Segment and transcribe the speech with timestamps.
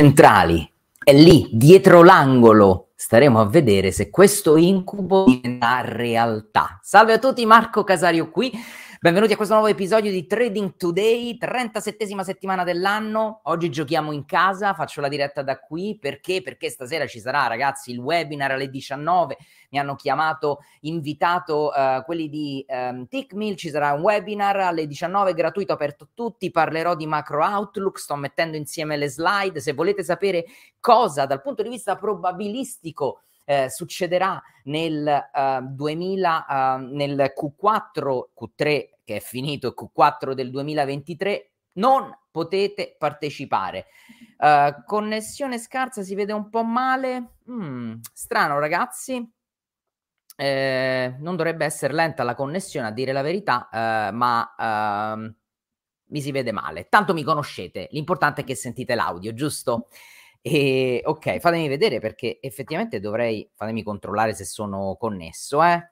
[0.00, 0.66] centrali.
[1.04, 6.78] E lì, dietro l'angolo, staremo a vedere se questo incubo diventa realtà.
[6.82, 8.50] Salve a tutti, Marco Casario qui.
[9.02, 13.40] Benvenuti a questo nuovo episodio di Trading Today, 37esima settimana dell'anno.
[13.44, 16.42] Oggi giochiamo in casa, faccio la diretta da qui perché?
[16.42, 19.38] Perché stasera ci sarà, ragazzi, il webinar alle 19.
[19.70, 25.32] Mi hanno chiamato, invitato uh, quelli di um, Tickmill, ci sarà un webinar alle 19
[25.32, 26.50] gratuito aperto a tutti.
[26.50, 29.60] Parlerò di macro outlook, sto mettendo insieme le slide.
[29.60, 30.44] Se volete sapere
[30.78, 38.88] cosa dal punto di vista probabilistico eh, succederà nel, uh, 2000, uh, nel Q4, Q3
[39.10, 43.86] che è finito, Q4 del 2023, non potete partecipare.
[44.38, 47.38] Uh, connessione scarsa, si vede un po' male.
[47.50, 49.28] Mm, strano, ragazzi.
[50.36, 55.34] Eh, non dovrebbe essere lenta la connessione, a dire la verità, eh, ma uh,
[56.06, 56.88] mi si vede male.
[56.88, 59.88] Tanto mi conoscete, l'importante è che sentite l'audio, giusto?
[60.42, 65.90] E, ok, fatemi vedere perché effettivamente dovrei, fatemi controllare se sono connesso, eh.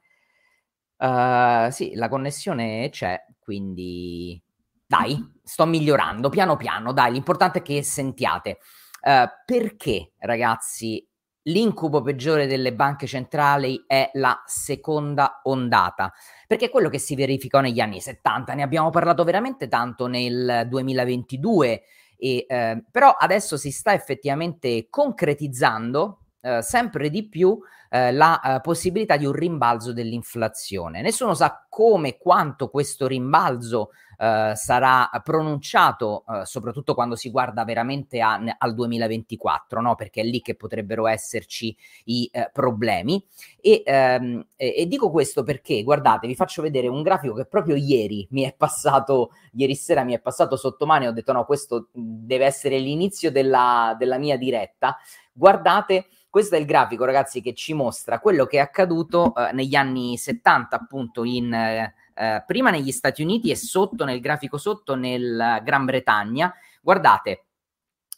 [0.96, 4.42] Uh, sì, la connessione c'è, quindi
[4.86, 8.58] dai, sto migliorando piano piano, dai, l'importante è che sentiate.
[9.02, 11.06] Uh, perché, ragazzi,
[11.42, 16.12] l'incubo peggiore delle banche centrali è la seconda ondata?
[16.46, 20.66] Perché è quello che si verificò negli anni 70, ne abbiamo parlato veramente tanto nel
[20.68, 21.82] 2022
[22.18, 27.58] e, eh, però adesso si sta effettivamente concretizzando eh, sempre di più
[27.90, 31.00] eh, la eh, possibilità di un rimbalzo dell'inflazione.
[31.00, 33.90] Nessuno sa come e quanto questo rimbalzo
[34.20, 39.94] eh, sarà pronunciato, eh, soprattutto quando si guarda veramente a, al 2024, no?
[39.94, 43.24] perché è lì che potrebbero esserci i eh, problemi.
[43.60, 47.76] E, ehm, e, e, dico questo perché, guardate, vi faccio vedere un grafico che proprio
[47.76, 51.44] ieri mi è passato, ieri sera mi è passato sotto mano e ho detto no,
[51.44, 54.96] questo deve essere l'inizio della, della mia diretta.
[55.32, 59.74] Guardate questo è il grafico, ragazzi, che ci mostra quello che è accaduto eh, negli
[59.74, 64.96] anni 70, appunto, in, eh, eh, prima negli Stati Uniti e sotto nel grafico sotto
[64.96, 66.52] nel Gran Bretagna.
[66.82, 67.46] Guardate,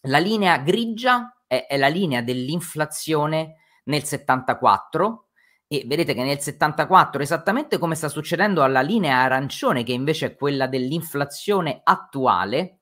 [0.02, 5.26] la linea grigia è, è la linea dell'inflazione nel 74
[5.66, 10.34] e vedete che nel 74 esattamente come sta succedendo alla linea arancione che invece è
[10.34, 12.80] quella dell'inflazione attuale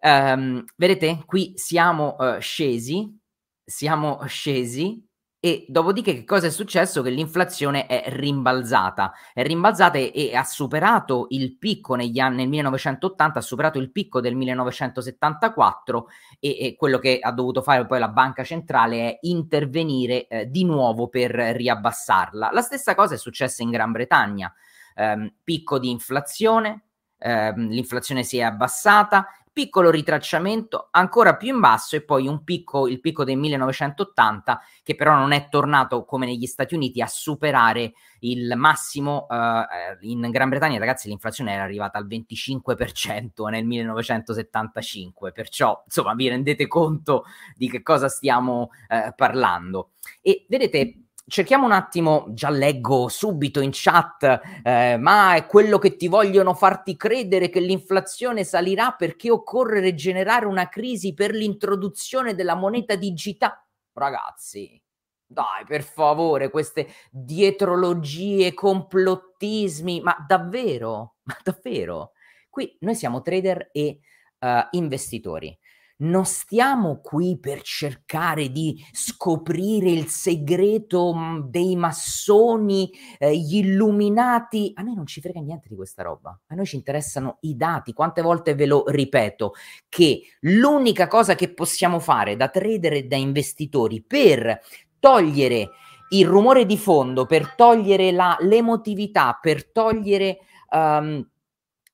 [0.00, 3.14] um, vedete qui siamo uh, scesi
[3.62, 5.06] siamo scesi
[5.44, 7.02] e dopodiché che cosa è successo?
[7.02, 12.48] Che l'inflazione è rimbalzata, è rimbalzata e, e ha superato il picco negli anni, nel
[12.48, 16.06] 1980, ha superato il picco del 1974
[16.38, 20.64] e, e quello che ha dovuto fare poi la banca centrale è intervenire eh, di
[20.64, 22.50] nuovo per riabbassarla.
[22.52, 24.54] La stessa cosa è successa in Gran Bretagna,
[24.94, 26.84] ehm, picco di inflazione,
[27.18, 32.88] ehm, l'inflazione si è abbassata piccolo ritracciamento ancora più in basso e poi un picco,
[32.88, 37.92] il picco del 1980 che però non è tornato come negli Stati Uniti a superare
[38.20, 39.66] il massimo uh,
[40.00, 46.66] in Gran Bretagna ragazzi l'inflazione era arrivata al 25% nel 1975 perciò insomma vi rendete
[46.66, 47.24] conto
[47.54, 49.90] di che cosa stiamo uh, parlando.
[50.20, 55.96] E vedete cerchiamo un attimo, già leggo subito in chat, eh, ma è quello che
[55.96, 62.54] ti vogliono farti credere che l'inflazione salirà perché occorre generare una crisi per l'introduzione della
[62.54, 63.66] moneta digitale.
[63.92, 64.80] Ragazzi,
[65.26, 72.12] dai, per favore, queste dietrologie, complottismi, ma davvero, ma davvero?
[72.48, 74.00] Qui noi siamo trader e
[74.40, 75.58] uh, investitori
[75.98, 84.72] non stiamo qui per cercare di scoprire il segreto mm, dei massoni, eh, gli illuminati.
[84.74, 86.38] A noi non ci frega niente di questa roba.
[86.48, 87.92] A noi ci interessano i dati.
[87.92, 89.54] Quante volte ve lo ripeto
[89.88, 94.60] che l'unica cosa che possiamo fare da trader e da investitori per
[94.98, 95.70] togliere
[96.10, 100.38] il rumore di fondo, per togliere la, l'emotività, per togliere
[100.70, 101.26] um,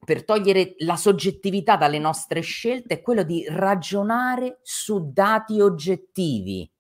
[0.04, 6.70] per togliere la soggettività dalle nostre scelte è quello di ragionare su dati oggettivi.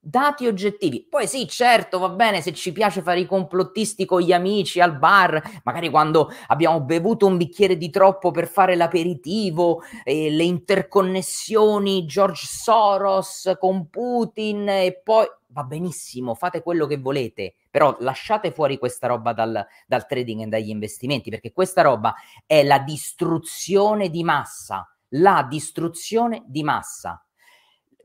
[0.00, 1.06] Dati oggettivi.
[1.06, 4.96] Poi sì, certo, va bene se ci piace fare i complottisti con gli amici al
[4.96, 12.06] bar, magari quando abbiamo bevuto un bicchiere di troppo per fare l'aperitivo, eh, le interconnessioni
[12.06, 18.78] George Soros con Putin e poi va benissimo, fate quello che volete, però lasciate fuori
[18.78, 22.14] questa roba dal, dal trading e dagli investimenti, perché questa roba
[22.46, 27.24] è la distruzione di massa, la distruzione di massa.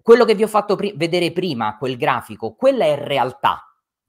[0.02, 3.64] Quello che vi ho fatto pri- vedere prima, quel grafico, quella è realtà,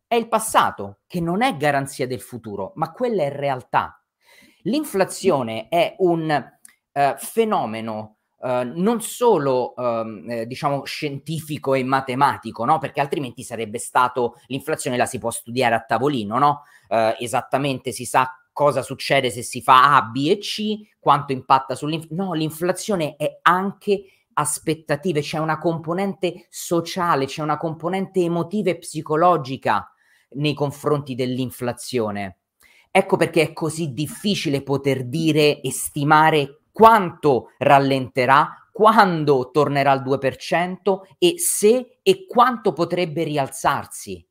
[0.06, 4.00] è il passato, che non è garanzia del futuro, ma quella è realtà.
[4.62, 6.52] L'inflazione è un
[6.92, 12.78] uh, fenomeno Uh, non solo uh, eh, diciamo scientifico e matematico, no?
[12.78, 16.62] Perché altrimenti sarebbe stato l'inflazione la si può studiare a tavolino, no?
[16.90, 21.74] Uh, esattamente si sa cosa succede se si fa A, B e C, quanto impatta
[21.74, 22.22] sull'inflazione.
[22.22, 24.04] No, l'inflazione è anche
[24.34, 29.90] aspettative, c'è una componente sociale, c'è una componente emotiva e psicologica
[30.32, 32.40] nei confronti dell'inflazione.
[32.90, 41.02] Ecco perché è così difficile poter dire e stimare quanto rallenterà, quando tornerà al 2%
[41.18, 44.26] e se e quanto potrebbe rialzarsi.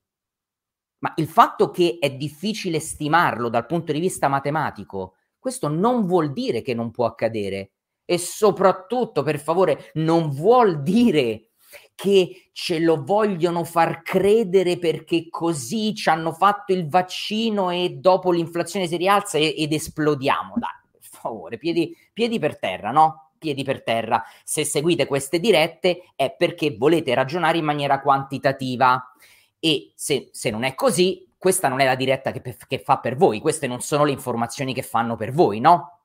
[0.99, 6.33] Ma il fatto che è difficile stimarlo dal punto di vista matematico, questo non vuol
[6.33, 7.71] dire che non può accadere
[8.03, 11.51] e soprattutto, per favore, non vuol dire
[11.95, 18.31] che ce lo vogliono far credere perché così ci hanno fatto il vaccino e dopo
[18.31, 20.55] l'inflazione si rialza ed esplodiamo.
[20.57, 20.82] Dai,
[21.23, 23.31] favore, piedi, piedi per terra, no?
[23.37, 24.23] Piedi per terra.
[24.43, 29.13] Se seguite queste dirette è perché volete ragionare in maniera quantitativa
[29.59, 33.15] e se, se non è così, questa non è la diretta che, che fa per
[33.15, 35.99] voi, queste non sono le informazioni che fanno per voi, no?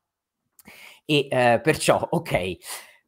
[1.05, 2.56] E eh, perciò, ok,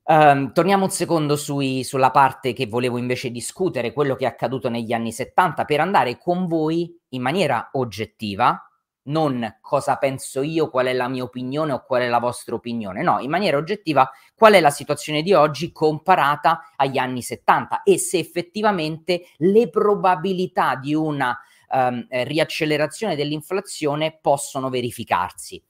[0.05, 4.69] um, torniamo un secondo sui, sulla parte che volevo invece discutere, quello che è accaduto
[4.69, 8.70] negli anni 70, per andare con voi in maniera oggettiva,
[9.11, 13.03] non cosa penso io, qual è la mia opinione o qual è la vostra opinione,
[13.03, 17.99] no, in maniera oggettiva qual è la situazione di oggi comparata agli anni 70 e
[17.99, 25.63] se effettivamente le probabilità di una um, riaccelerazione dell'inflazione possono verificarsi.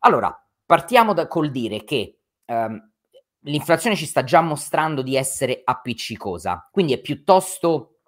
[0.00, 2.90] Allora, Partiamo da, col dire che um,
[3.42, 8.00] l'inflazione ci sta già mostrando di essere appiccicosa, quindi è piuttosto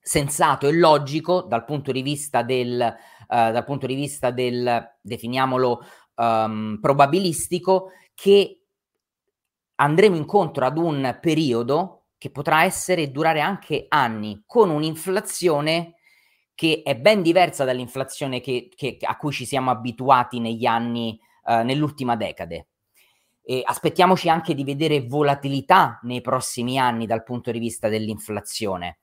[0.00, 2.96] sensato e logico dal punto di vista del,
[3.30, 5.80] dal punto di vista del definiamolo,
[6.16, 8.62] um, probabilistico, che
[9.76, 15.94] andremo incontro ad un periodo che potrà essere e durare anche anni, con un'inflazione
[16.54, 21.62] che è ben diversa dall'inflazione che, che, a cui ci siamo abituati negli anni eh,
[21.62, 22.66] nell'ultima decade.
[23.42, 28.98] E aspettiamoci anche di vedere volatilità nei prossimi anni dal punto di vista dell'inflazione,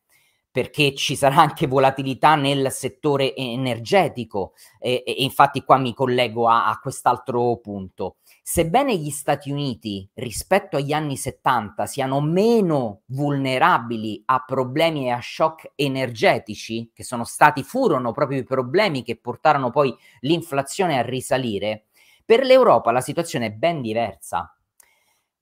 [0.58, 6.68] perché ci sarà anche volatilità nel settore energetico e, e infatti qua mi collego a,
[6.68, 8.16] a quest'altro punto.
[8.42, 15.20] Sebbene gli Stati Uniti rispetto agli anni 70 siano meno vulnerabili a problemi e a
[15.22, 21.86] shock energetici, che sono stati, furono proprio i problemi che portarono poi l'inflazione a risalire,
[22.26, 24.57] per l'Europa la situazione è ben diversa.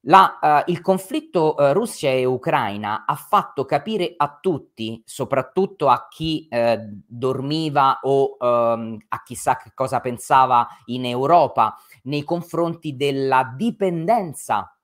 [0.08, 6.08] La, uh, il conflitto uh, Russia e Ucraina ha fatto capire a tutti, soprattutto a
[6.08, 13.52] chi uh, dormiva o um, a chissà che cosa pensava in Europa, nei confronti della
[13.58, 14.78] dipendenza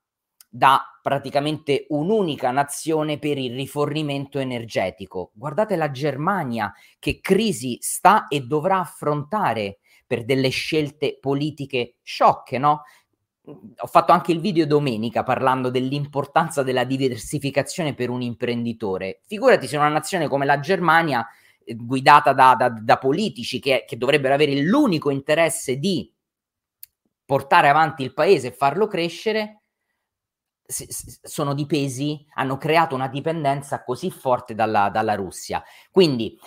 [0.49, 5.31] da praticamente un'unica nazione per il rifornimento energetico.
[5.33, 12.81] Guardate la Germania che crisi sta e dovrà affrontare per delle scelte politiche sciocche, no?
[13.77, 19.21] Ho fatto anche il video domenica parlando dell'importanza della diversificazione per un imprenditore.
[19.25, 21.27] Figurati se una nazione come la Germania,
[21.63, 26.11] eh, guidata da, da, da politici che, che dovrebbero avere l'unico interesse di
[27.25, 29.61] portare avanti il paese e farlo crescere,
[30.65, 35.61] sono dipesi, hanno creato una dipendenza così forte dalla, dalla Russia.
[35.91, 36.39] Quindi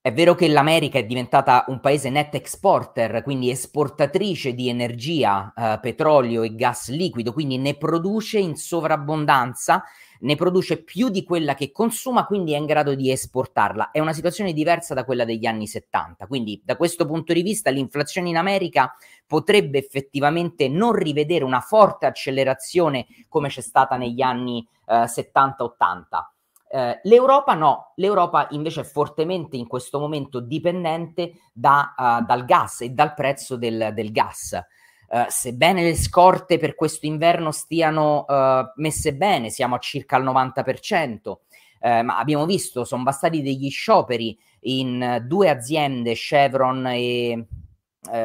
[0.00, 5.78] è vero che l'America è diventata un paese net exporter, quindi esportatrice di energia, eh,
[5.80, 9.82] petrolio e gas liquido, quindi ne produce in sovrabbondanza,
[10.20, 13.90] ne produce più di quella che consuma, quindi è in grado di esportarla.
[13.90, 16.26] È una situazione diversa da quella degli anni 70.
[16.26, 18.94] Quindi da questo punto di vista l'inflazione in America
[19.26, 26.37] potrebbe effettivamente non rivedere una forte accelerazione come c'è stata negli anni eh, 70-80
[26.70, 32.82] eh, L'Europa no, l'Europa invece è fortemente in questo momento dipendente da, uh, dal gas
[32.82, 34.60] e dal prezzo del, del gas.
[35.08, 40.24] Uh, sebbene le scorte per questo inverno stiano uh, messe bene, siamo a circa il
[40.24, 41.36] 90%,
[41.80, 47.46] ma abbiamo visto, sono bastati degli scioperi in due aziende, Chevron e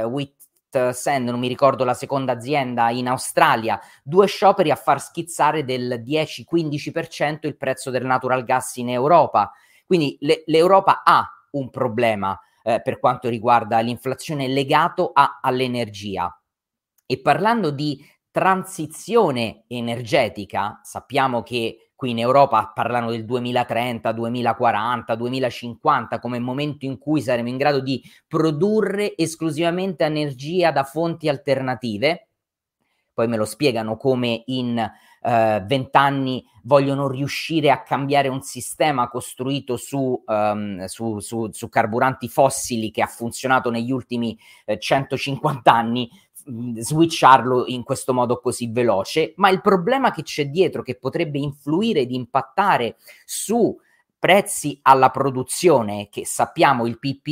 [0.06, 0.43] Wit
[0.92, 6.03] Sand, non mi ricordo la seconda azienda in Australia, due scioperi a far schizzare del
[6.06, 9.51] 10-15% il prezzo del natural gas in Europa.
[9.86, 16.36] Quindi le, l'Europa ha un problema eh, per quanto riguarda l'inflazione legato a, all'energia.
[17.06, 18.03] E parlando di
[18.34, 26.98] transizione energetica, sappiamo che qui in Europa parlano del 2030, 2040, 2050 come momento in
[26.98, 32.30] cui saremo in grado di produrre esclusivamente energia da fonti alternative.
[33.13, 34.92] Poi me lo spiegano come in
[35.24, 42.92] vent'anni vogliono riuscire a cambiare un sistema costruito su, um, su, su, su, carburanti fossili
[42.92, 46.10] che ha funzionato negli ultimi eh, 150 anni,
[46.46, 52.02] switcharlo in questo modo così veloce, ma il problema che c'è dietro che potrebbe influire
[52.02, 53.76] ed impattare su
[54.18, 57.28] prezzi alla produzione, che sappiamo il PP,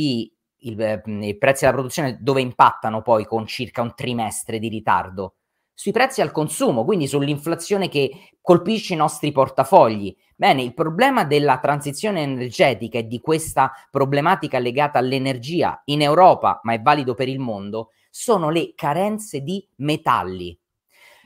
[0.64, 5.34] il, i prezzi alla produzione dove impattano poi con circa un trimestre di ritardo?
[5.74, 10.14] Sui prezzi al consumo, quindi sull'inflazione che colpisce i nostri portafogli.
[10.36, 16.74] Bene, il problema della transizione energetica e di questa problematica legata all'energia in Europa, ma
[16.74, 20.56] è valido per il mondo, sono le carenze di metalli.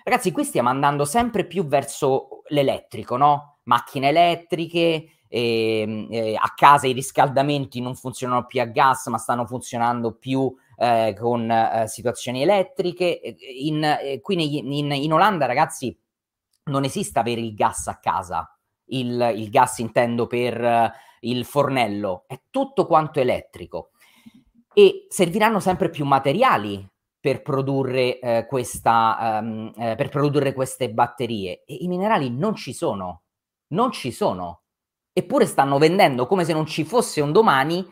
[0.04, 3.58] Ragazzi, qui stiamo andando sempre più verso l'elettrico, no?
[3.64, 9.46] Macchine elettriche, e, e a casa i riscaldamenti non funzionano più a gas, ma stanno
[9.46, 13.36] funzionando più eh, con eh, situazioni elettriche.
[13.60, 15.98] In, eh, qui in, in, Olanda, ragazzi,
[16.64, 18.50] non esiste avere il gas a casa.
[18.86, 20.90] Il, il gas intendo per uh,
[21.20, 23.90] il fornello, è tutto quanto elettrico
[24.72, 26.86] e serviranno sempre più materiali
[27.18, 31.64] per produrre, eh, questa, um, eh, per produrre queste batterie.
[31.64, 33.22] E i minerali non ci sono,
[33.68, 34.60] non ci sono.
[35.12, 37.84] Eppure stanno vendendo come se non ci fosse un domani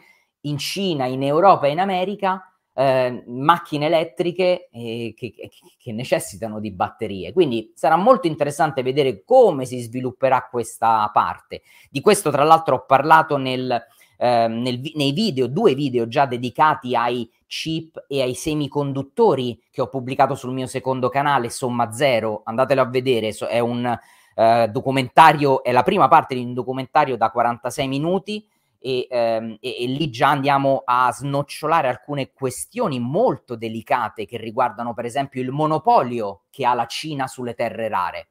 [0.42, 5.32] in Cina, in Europa in America eh, macchine elettriche eh, che,
[5.78, 7.32] che, necessitano di batterie.
[7.32, 11.62] Quindi sarà molto interessante vedere come si svilupperà questa parte.
[11.88, 13.70] Di questo, tra l'altro, ho parlato nel,
[14.18, 19.88] eh, nel, nei video, due video già dedicati ai chip e ai semiconduttori che ho
[19.88, 22.42] pubblicato sul mio secondo canale, Somma Zero.
[22.44, 23.96] Andatelo a vedere, è un
[24.34, 28.44] eh, documentario, è la prima parte di un documentario da 46 minuti.
[28.86, 34.92] E, ehm, e, e, lì già andiamo a snocciolare alcune questioni molto delicate che riguardano
[34.92, 38.28] per esempio il monopolio che ha la Cina sulle terre rare.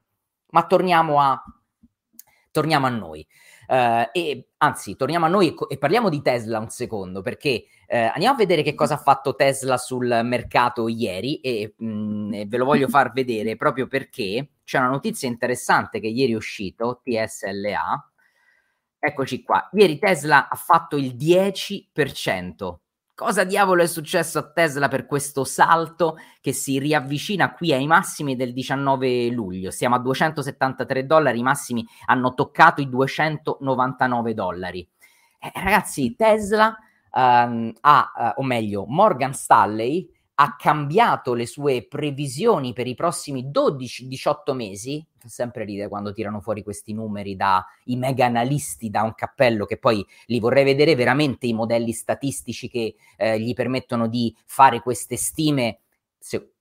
[0.51, 1.43] Ma torniamo a,
[2.51, 3.25] torniamo a noi.
[3.67, 8.35] Uh, e anzi, torniamo a noi e, parliamo di Tesla un secondo, perché uh, andiamo
[8.35, 12.65] a vedere che cosa ha fatto Tesla sul mercato ieri e, mh, mm, ve lo
[12.65, 18.11] voglio far vedere proprio perché c'è una notizia interessante che ieri è uscito, TSLA.
[19.05, 19.67] Eccoci qua.
[19.73, 22.75] Ieri Tesla ha fatto il 10%.
[23.13, 28.37] Cosa diavolo è successo a Tesla per questo salto che si riavvicina qui ai massimi
[28.37, 29.71] del 19 luglio?
[29.71, 34.87] Siamo a 273 dollari, i massimi hanno toccato i 299 dollari.
[35.37, 36.73] Eh, ragazzi, Tesla
[37.11, 43.49] um, ha, uh, o meglio, Morgan Stanley ha cambiato le sue previsioni per i prossimi
[43.49, 45.05] 12-18 mesi.
[45.17, 49.65] Fa sempre ridere quando tirano fuori questi numeri da i mega analisti da un cappello,
[49.65, 54.81] che poi li vorrei vedere veramente i modelli statistici che eh, gli permettono di fare
[54.81, 55.79] queste stime.
[56.17, 56.53] Se,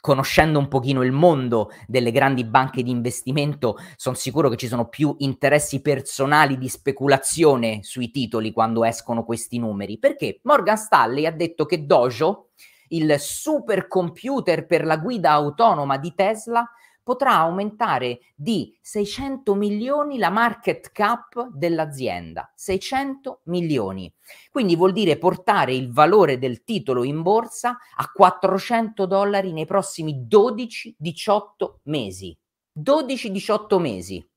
[0.00, 4.88] conoscendo un pochino il mondo delle grandi banche di investimento, sono sicuro che ci sono
[4.88, 9.98] più interessi personali di speculazione sui titoli quando escono questi numeri.
[9.98, 12.48] Perché Morgan Stanley ha detto che Dojo
[12.88, 16.68] il supercomputer per la guida autonoma di Tesla
[17.08, 22.52] potrà aumentare di 600 milioni la market cap dell'azienda.
[22.54, 24.12] 600 milioni.
[24.50, 30.26] Quindi vuol dire portare il valore del titolo in borsa a 400 dollari nei prossimi
[30.28, 32.36] 12-18 mesi.
[32.78, 34.28] 12-18 mesi.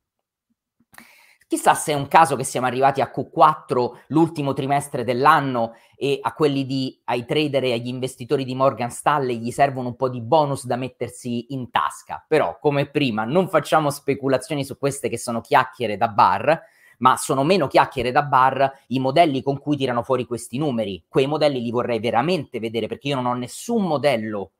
[1.51, 6.31] Chissà se è un caso che siamo arrivati a Q4 l'ultimo trimestre dell'anno e a
[6.31, 10.21] quelli di, ai trader e agli investitori di Morgan Stanley gli servono un po' di
[10.21, 12.23] bonus da mettersi in tasca.
[12.25, 16.57] Però, come prima, non facciamo speculazioni su queste che sono chiacchiere da bar,
[16.99, 21.03] ma sono meno chiacchiere da bar i modelli con cui tirano fuori questi numeri.
[21.05, 24.53] Quei modelli li vorrei veramente vedere perché io non ho nessun modello,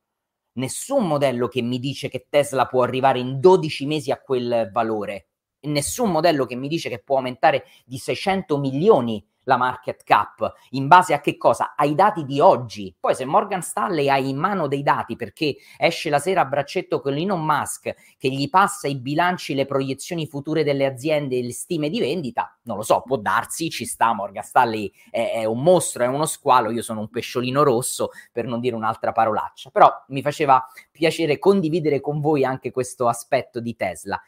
[0.56, 5.28] nessun modello che mi dice che Tesla può arrivare in 12 mesi a quel valore
[5.62, 10.86] nessun modello che mi dice che può aumentare di 600 milioni la market cap in
[10.86, 11.74] base a che cosa?
[11.76, 12.94] Ai dati di oggi.
[12.98, 17.00] Poi se Morgan Stanley ha in mano dei dati perché esce la sera a braccetto
[17.00, 21.52] con Elon Musk che gli passa i bilanci, le proiezioni future delle aziende e le
[21.52, 25.62] stime di vendita, non lo so, può darsi, ci sta, Morgan Stanley è, è un
[25.62, 29.90] mostro, è uno squalo, io sono un pesciolino rosso per non dire un'altra parolaccia, però
[30.08, 34.20] mi faceva piacere condividere con voi anche questo aspetto di Tesla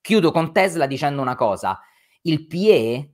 [0.00, 1.80] Chiudo con Tesla dicendo una cosa.
[2.22, 3.12] Il PE,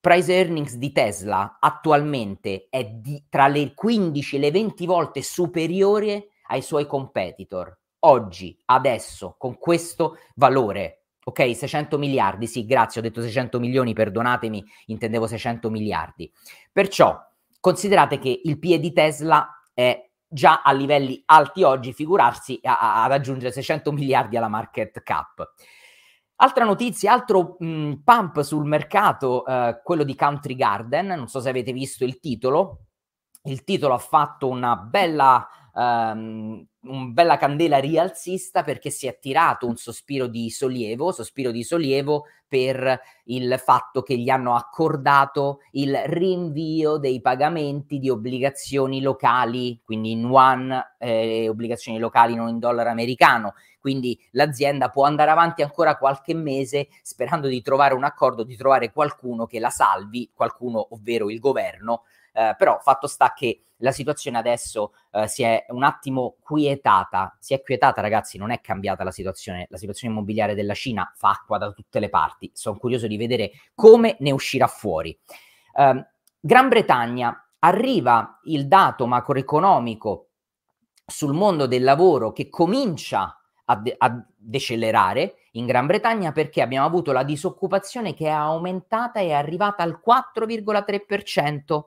[0.00, 6.28] price earnings di Tesla, attualmente è di, tra le 15 e le 20 volte superiore
[6.48, 7.76] ai suoi competitor.
[8.00, 11.06] Oggi, adesso, con questo valore.
[11.24, 16.32] Ok, 600 miliardi, sì, grazie, ho detto 600 milioni, perdonatemi, intendevo 600 miliardi.
[16.70, 17.18] Perciò,
[17.58, 23.04] considerate che il PE di Tesla è già a livelli alti oggi, figurarsi a, a,
[23.04, 25.52] ad aggiungere 600 miliardi alla market cap.
[26.36, 31.48] Altra notizia, altro mh, pump sul mercato, eh, quello di Country Garden, non so se
[31.48, 32.80] avete visto il titolo,
[33.44, 39.66] il titolo ha fatto una bella um, un bella candela rialzista perché si è tirato
[39.66, 45.96] un sospiro di sollievo, sospiro di sollievo per il fatto che gli hanno accordato il
[46.06, 52.90] rinvio dei pagamenti di obbligazioni locali, quindi in one eh, obbligazioni locali non in dollaro
[52.90, 53.54] americano.
[53.80, 58.92] Quindi l'azienda può andare avanti ancora qualche mese sperando di trovare un accordo, di trovare
[58.92, 62.02] qualcuno che la salvi, qualcuno ovvero il governo,
[62.36, 67.54] eh, però fatto sta che la situazione adesso eh, si è un attimo quietata, si
[67.54, 71.56] è quietata ragazzi, non è cambiata la situazione, la situazione immobiliare della Cina fa acqua
[71.56, 75.18] da tutte le parti, sono curioso di vedere come ne uscirà fuori.
[75.74, 76.06] Eh,
[76.38, 80.28] Gran Bretagna arriva il dato macroeconomico
[81.06, 86.86] sul mondo del lavoro che comincia a, de- a, decelerare in Gran Bretagna perché abbiamo
[86.86, 91.84] avuto la disoccupazione che è aumentata e è arrivata al 4,3%.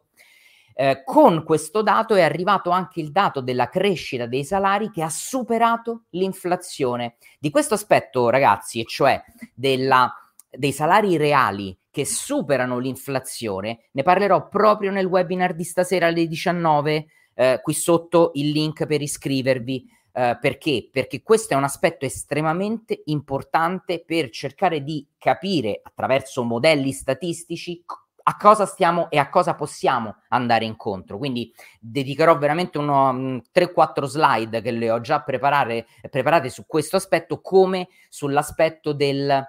[0.81, 5.09] Eh, con questo dato è arrivato anche il dato della crescita dei salari che ha
[5.09, 7.17] superato l'inflazione.
[7.37, 9.21] Di questo aspetto, ragazzi, e cioè
[9.53, 10.09] della,
[10.49, 17.07] dei salari reali che superano l'inflazione, ne parlerò proprio nel webinar di stasera alle 19,
[17.33, 19.97] eh, qui sotto il link per iscrivervi.
[20.11, 20.87] Uh, perché?
[20.91, 27.83] Perché questo è un aspetto estremamente importante per cercare di capire attraverso modelli statistici
[28.29, 31.17] a cosa stiamo e a cosa possiamo andare incontro.
[31.17, 36.95] Quindi dedicherò veramente uno, um, 3-4 slide che le ho già preparare, preparate su questo
[36.95, 39.43] aspetto, come sull'aspetto del,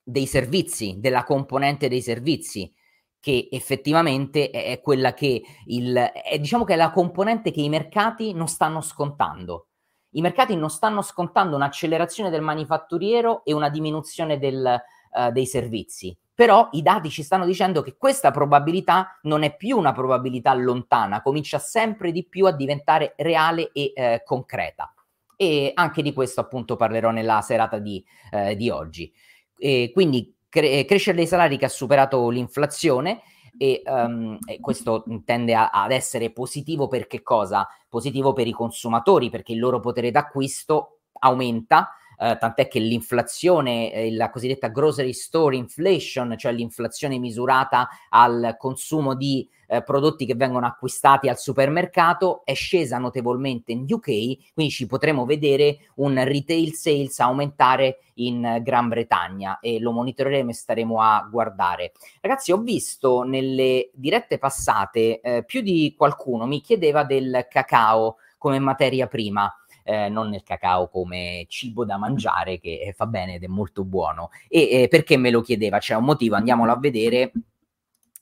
[0.00, 2.72] dei servizi, della componente dei servizi
[3.18, 7.68] che effettivamente è, è quella che il, è, diciamo che è la componente che i
[7.68, 9.66] mercati non stanno scontando.
[10.10, 14.80] I mercati non stanno scontando un'accelerazione del manifatturiero e una diminuzione del,
[15.12, 19.76] uh, dei servizi però i dati ci stanno dicendo che questa probabilità non è più
[19.76, 24.94] una probabilità lontana, comincia sempre di più a diventare reale e eh, concreta.
[25.34, 29.12] E anche di questo appunto parlerò nella serata di, eh, di oggi.
[29.58, 33.22] E quindi cre- crescere dei salari che ha superato l'inflazione
[33.58, 37.66] e, um, e questo tende a, ad essere positivo per che cosa?
[37.88, 44.12] Positivo per i consumatori perché il loro potere d'acquisto aumenta eh, tant'è che l'inflazione, eh,
[44.12, 50.66] la cosiddetta grocery store inflation, cioè l'inflazione misurata al consumo di eh, prodotti che vengono
[50.66, 57.20] acquistati al supermercato, è scesa notevolmente in UK, quindi ci potremo vedere un retail sales
[57.20, 61.92] aumentare in Gran Bretagna e lo monitoreremo e staremo a guardare.
[62.20, 68.58] Ragazzi, ho visto nelle dirette passate eh, più di qualcuno mi chiedeva del cacao come
[68.58, 69.52] materia prima
[69.88, 73.84] eh, non nel cacao come cibo da mangiare che eh, fa bene ed è molto
[73.84, 74.28] buono.
[74.46, 75.78] E eh, perché me lo chiedeva?
[75.78, 77.32] C'è un motivo, andiamolo a vedere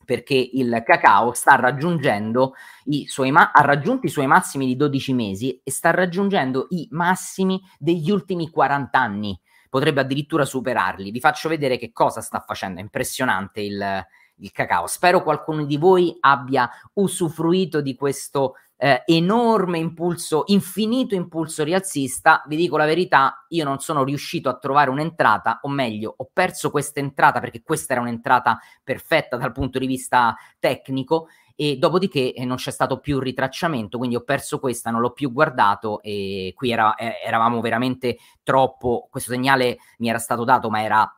[0.04, 5.12] perché il cacao sta raggiungendo i suoi ma- ha raggiunto i suoi massimi di 12
[5.12, 9.40] mesi e sta raggiungendo i massimi degli ultimi 40 anni.
[9.68, 11.10] Potrebbe addirittura superarli.
[11.10, 12.78] Vi faccio vedere che cosa sta facendo.
[12.78, 14.86] È impressionante il, il cacao.
[14.86, 22.56] Spero qualcuno di voi abbia usufruito di questo eh, enorme impulso, infinito impulso rialzista, vi
[22.56, 27.00] dico la verità, io non sono riuscito a trovare un'entrata, o meglio, ho perso questa
[27.00, 32.58] entrata perché questa era un'entrata perfetta dal punto di vista tecnico e dopodiché eh, non
[32.58, 36.94] c'è stato più ritracciamento, quindi ho perso questa, non l'ho più guardato e qui era,
[36.96, 41.10] eh, eravamo veramente troppo, questo segnale mi era stato dato ma era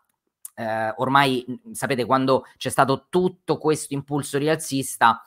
[0.58, 5.24] eh, ormai, sapete, quando c'è stato tutto questo impulso rialzista,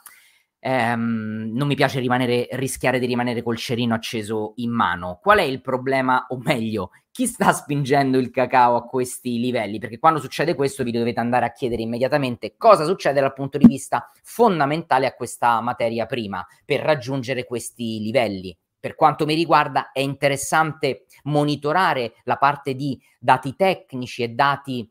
[0.62, 5.20] ehm, non mi piace rimanere, rischiare di rimanere col cerino acceso in mano.
[5.22, 9.80] Qual è il problema, o meglio, chi sta spingendo il cacao a questi livelli?
[9.80, 13.66] Perché quando succede questo vi dovete andare a chiedere immediatamente cosa succede dal punto di
[13.66, 18.56] vista fondamentale a questa materia prima per raggiungere questi livelli.
[18.80, 24.90] Per quanto mi riguarda è interessante monitorare la parte di dati tecnici e dati,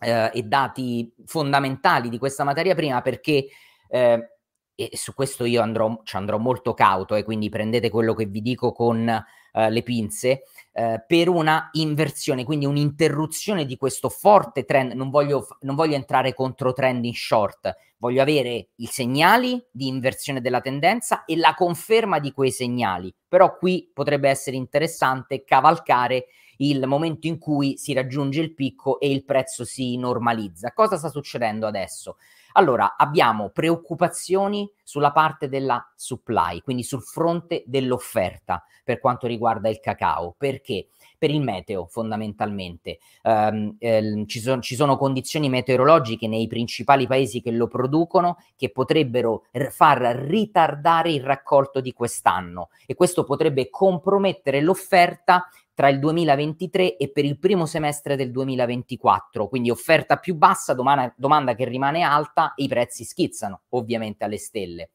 [0.00, 3.46] eh, e dati fondamentali di questa materia prima perché
[3.88, 4.35] eh,
[4.76, 8.26] e su questo io andrò, ci andrò molto cauto e eh, quindi prendete quello che
[8.26, 9.08] vi dico con
[9.52, 15.48] uh, le pinze, uh, per una inversione, quindi un'interruzione di questo forte trend, non voglio,
[15.62, 21.24] non voglio entrare contro trend in short, voglio avere i segnali di inversione della tendenza
[21.24, 26.26] e la conferma di quei segnali, però qui potrebbe essere interessante cavalcare
[26.58, 30.72] il momento in cui si raggiunge il picco e il prezzo si normalizza.
[30.72, 32.16] Cosa sta succedendo adesso?
[32.56, 39.78] Allora, abbiamo preoccupazioni sulla parte della supply, quindi sul fronte dell'offerta per quanto riguarda il
[39.78, 40.34] cacao.
[40.38, 40.88] Perché?
[41.18, 42.98] Per il meteo, fondamentalmente.
[43.24, 48.70] Um, eh, ci, son, ci, sono condizioni meteorologiche nei principali paesi che lo producono che
[48.70, 55.98] potrebbero r- far ritardare il raccolto di quest'anno e questo potrebbe compromettere l'offerta tra il
[55.98, 61.66] 2023 e per il primo semestre del 2024, quindi offerta più bassa, domanda, domanda che
[61.66, 64.90] rimane alta e i prezzi schizzano ovviamente alle stelle.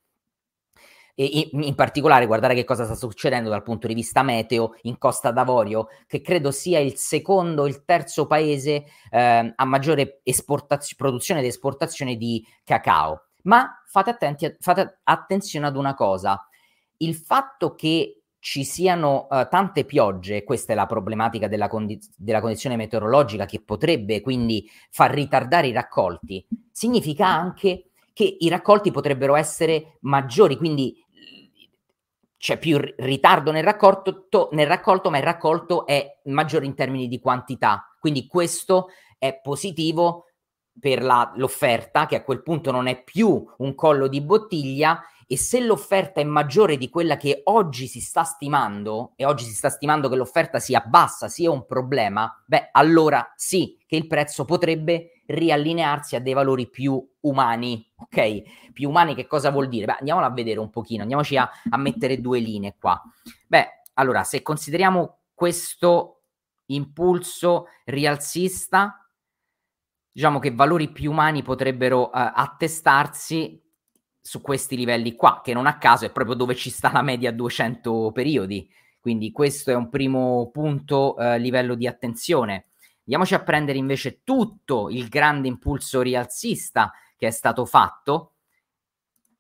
[1.14, 5.30] E in, particolare guardare che cosa sta succedendo dal punto di vista meteo in Costa
[5.30, 11.46] d'Avorio, che credo sia il secondo, il terzo paese eh, a maggiore esportazio- produzione ed
[11.46, 13.28] esportazione di cacao.
[13.44, 16.44] Ma fate, attenti, fate attenzione ad una cosa,
[16.98, 22.42] il fatto che ci siano uh, tante piogge, questa è la problematica della, condi- della,
[22.42, 29.36] condizione meteorologica che potrebbe quindi far ritardare i raccolti, significa anche che i raccolti potrebbero
[29.36, 30.96] essere maggiori, quindi
[32.36, 37.08] c'è più ritardo nel raccolto, to- nel raccolto, ma il raccolto è maggiore in termini
[37.08, 37.96] di quantità.
[38.00, 38.88] Quindi questo
[39.20, 40.26] è positivo
[40.80, 45.00] per la, l'offerta, che a quel punto non è più un collo di bottiglia,
[45.32, 49.54] e se l'offerta è maggiore di quella che oggi si sta stimando, e oggi si
[49.54, 54.44] sta stimando che l'offerta sia bassa, sia un problema, beh, allora sì che il prezzo
[54.44, 58.72] potrebbe riallinearsi a dei valori più umani, ok?
[58.74, 59.86] Più umani che cosa vuol dire?
[59.86, 63.02] Beh, andiamola a vedere un pochino, andiamoci a, a mettere due linee qua.
[63.48, 66.24] Beh, allora, se consideriamo questo
[66.66, 69.10] impulso rialzista,
[70.12, 73.61] diciamo che valori più umani potrebbero uh, attestarsi
[74.22, 77.32] su questi livelli qua, che non a caso è proprio dove ci sta la media
[77.32, 78.70] 200 periodi.
[79.00, 82.68] Quindi questo è un primo punto eh, livello di attenzione.
[83.00, 88.34] Andiamoci a prendere invece tutto il grande impulso rialzista che è stato fatto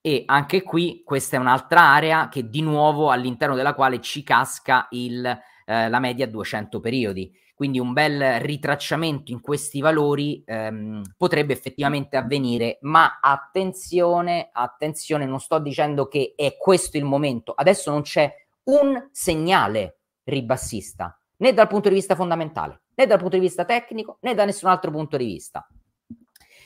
[0.01, 4.87] e anche qui questa è un'altra area che di nuovo all'interno della quale ci casca
[4.89, 7.31] il, eh, la media 200 periodi
[7.61, 15.39] quindi un bel ritracciamento in questi valori ehm, potrebbe effettivamente avvenire, ma attenzione, attenzione, non
[15.39, 21.67] sto dicendo che è questo il momento, adesso non c'è un segnale ribassista, né dal
[21.67, 25.15] punto di vista fondamentale, né dal punto di vista tecnico, né da nessun altro punto
[25.15, 25.67] di vista.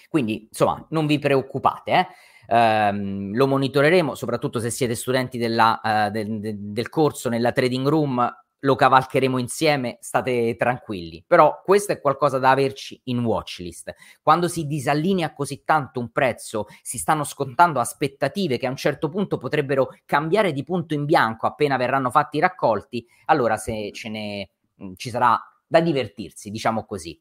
[0.08, 2.08] Quindi, insomma, non vi preoccupate, eh?
[2.48, 7.88] Um, lo monitoreremo, soprattutto se siete studenti della, uh, de, de, del corso nella trading
[7.88, 11.24] room lo cavalcheremo insieme, state tranquilli.
[11.26, 13.94] Però questo è qualcosa da averci in watchlist.
[14.22, 19.08] Quando si disallinea così tanto un prezzo, si stanno scontando aspettative che a un certo
[19.08, 24.10] punto potrebbero cambiare di punto in bianco appena verranno fatti i raccolti, allora se ce
[24.10, 24.50] ne
[24.84, 27.20] mm, ci sarà da divertirsi, diciamo così.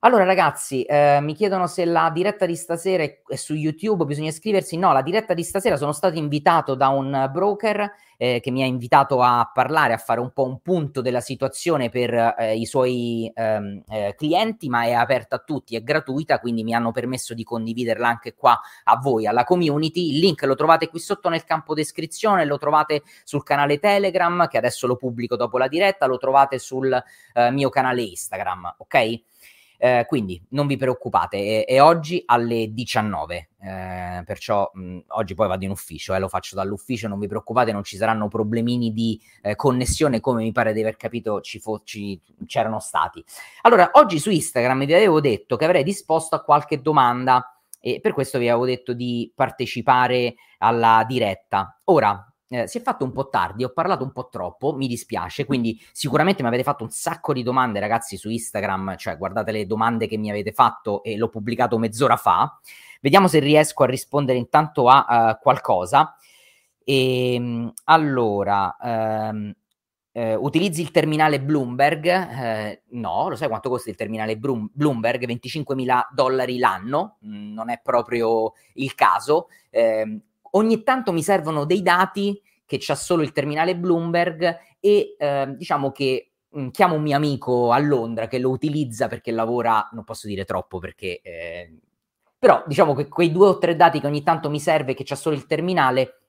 [0.00, 4.28] Allora ragazzi, eh, mi chiedono se la diretta di stasera è, è, su YouTube, bisogna
[4.28, 4.76] iscriversi.
[4.76, 8.66] No, la diretta di stasera sono stato invitato da un broker eh, che mi ha
[8.66, 13.30] invitato a parlare, a fare un po' un punto della situazione per eh, i suoi
[13.34, 17.42] ehm, eh, clienti, ma è aperta a tutti, è gratuita, quindi mi hanno permesso di
[17.42, 20.10] condividerla anche qua a voi, alla community.
[20.10, 24.58] Il link lo trovate qui sotto nel campo descrizione, lo trovate sul canale Telegram, che
[24.58, 26.92] adesso lo pubblico dopo la diretta, lo trovate sul
[27.32, 29.22] eh, mio canale Instagram, ok?
[29.78, 35.48] Eh, quindi non vi preoccupate, è, è oggi alle 19, eh, perciò mh, oggi poi
[35.48, 39.20] vado in ufficio, eh, lo faccio dall'ufficio, non vi preoccupate, non ci saranno problemini di
[39.42, 43.24] eh, connessione come mi pare di aver capito ci fo- ci, c'erano stati.
[43.62, 48.12] Allora, oggi su Instagram vi avevo detto che avrei disposto a qualche domanda e per
[48.12, 51.80] questo vi avevo detto di partecipare alla diretta.
[51.84, 55.44] Ora, eh, si è fatto un po' tardi, ho parlato un po' troppo, mi dispiace,
[55.44, 59.66] quindi sicuramente mi avete fatto un sacco di domande ragazzi su Instagram, cioè guardate le
[59.66, 62.58] domande che mi avete fatto e l'ho pubblicato mezz'ora fa.
[63.00, 66.16] Vediamo se riesco a rispondere intanto a uh, qualcosa.
[66.84, 69.52] E, ehm, allora, um,
[70.12, 72.06] eh, utilizzi il terminale Bloomberg?
[72.06, 75.26] Eh, no, lo sai quanto costa il terminale Bloom- Bloomberg?
[75.26, 79.48] 25 mila dollari l'anno, mm, non è proprio il caso.
[79.68, 80.20] Eh,
[80.56, 85.92] ogni tanto mi servono dei dati che c'ha solo il terminale Bloomberg e eh, diciamo
[85.92, 90.26] che mh, chiamo un mio amico a Londra che lo utilizza perché lavora, non posso
[90.26, 91.20] dire troppo perché...
[91.22, 91.78] Eh,
[92.38, 95.16] però diciamo che quei due o tre dati che ogni tanto mi serve che c'ha
[95.16, 96.20] solo il terminale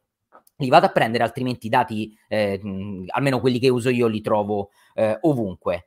[0.58, 2.60] li vado a prendere, altrimenti i dati, eh,
[3.08, 5.86] almeno quelli che uso io, li trovo eh, ovunque.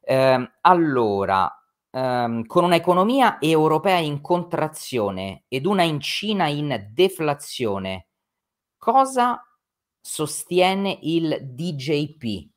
[0.00, 1.57] Eh, allora,
[1.98, 8.08] um, con un'economia europea in contrazione ed una in Cina in deflazione,
[8.76, 9.42] cosa
[10.00, 12.56] sostiene il DJP?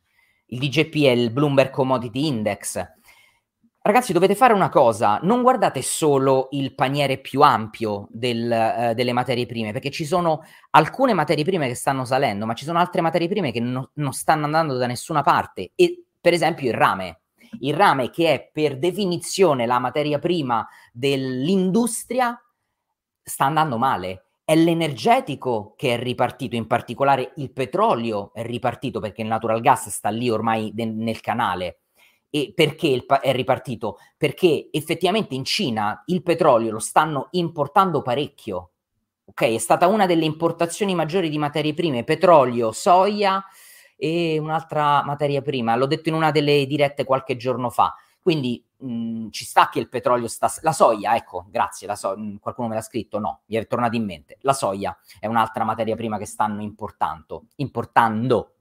[0.52, 2.86] il DJP è il Bloomberg Commodity Index.
[3.84, 9.14] Ragazzi, dovete fare una cosa, non guardate solo il paniere più ampio del, eh, delle
[9.14, 13.02] materie prime, perché ci sono alcune materie prime che stanno salendo, ma ci sono altre
[13.02, 15.72] materie prime che no, non stanno andando da nessuna parte.
[15.74, 17.21] E per esempio il rame.
[17.60, 22.40] Il rame, che è per definizione la materia prima dell'industria,
[23.22, 24.26] sta andando male.
[24.44, 29.90] È l'energetico che è ripartito, in particolare il petrolio è ripartito perché il natural gas
[29.90, 31.82] sta lì ormai de- nel canale
[32.30, 33.98] e perché pa- è ripartito?
[34.18, 38.72] Perché effettivamente in Cina il petrolio lo stanno importando parecchio.
[39.26, 43.44] Ok, è stata una delle importazioni maggiori di materie prime, petrolio, soia
[44.02, 45.76] e un'altra materia prima.
[45.76, 47.94] L'ho detto in una delle dirette qualche giorno fa.
[48.20, 50.52] Quindi mh, ci sta che il petrolio sta...
[50.62, 52.16] La soia, ecco, grazie, so...
[52.40, 54.38] qualcuno me l'ha scritto, no, mi è tornato in mente.
[54.42, 58.56] La soia è un'altra materia prima che stanno importando, importando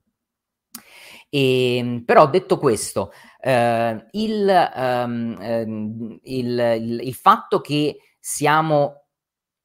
[1.30, 9.04] e, ehm, però detto questo, eh, il, um, il, il, il fatto che siamo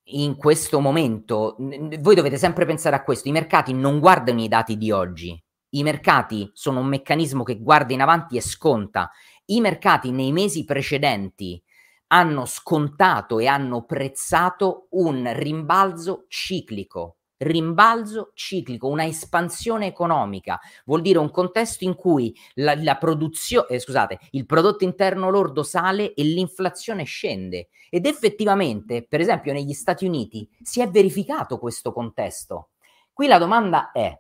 [0.10, 4.78] in questo momento, voi dovete sempre pensare a questo, i mercati non guardano i dati
[4.78, 5.44] di oggi,
[5.78, 9.12] i mercati sono un meccanismo che guarda in avanti e sconta.
[9.46, 11.62] I mercati nei mesi precedenti
[12.08, 21.20] hanno scontato e hanno prezzato un rimbalzo ciclico rimbalzo ciclico, una espansione economica, vuol dire
[21.20, 26.24] un contesto in cui la, la produzione, eh, scusate, il prodotto interno lordo sale e
[26.24, 27.68] l'inflazione scende.
[27.90, 32.70] Ed effettivamente, per esempio, negli Stati Uniti si è verificato questo contesto.
[33.12, 34.18] Qui la domanda è: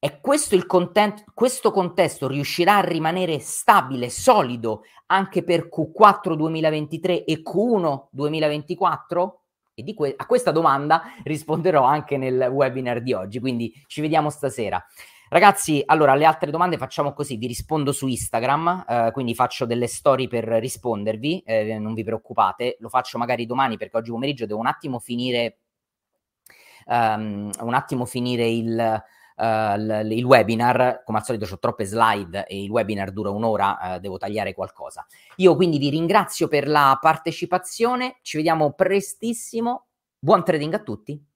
[0.00, 7.24] è questo il content- questo contesto riuscirà a rimanere stabile, solido anche per Q4 2023
[7.24, 9.42] e Q1 2024?
[9.74, 14.84] E que- a questa domanda risponderò anche nel webinar di oggi, quindi ci vediamo stasera.
[15.30, 19.86] Ragazzi, allora le altre domande facciamo così, vi rispondo su Instagram, eh, quindi faccio delle
[19.86, 24.60] storie per rispondervi, eh, non vi preoccupate, lo faccio magari domani perché oggi pomeriggio devo
[24.60, 25.58] un attimo finire,
[26.86, 29.02] um, un attimo finire il,
[29.38, 33.98] uh, il webinar, come al solito ho troppe slide e il webinar dura un'ora, uh,
[33.98, 35.06] devo tagliare qualcosa.
[35.36, 39.86] Io quindi vi ringrazio per la partecipazione, ci vediamo prestissimo,
[40.18, 41.27] buon trading a tutti